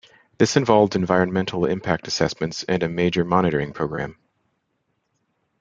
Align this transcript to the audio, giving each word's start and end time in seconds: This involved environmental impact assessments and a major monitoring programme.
This 0.39 0.57
involved 0.57 0.95
environmental 0.95 1.63
impact 1.67 2.07
assessments 2.07 2.63
and 2.67 2.81
a 2.81 2.89
major 2.89 3.23
monitoring 3.23 3.71
programme. 3.71 4.17